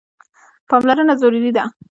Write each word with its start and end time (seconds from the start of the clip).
پاملرنه 0.69 1.13
ضروري 1.21 1.51
ده. 1.57 1.63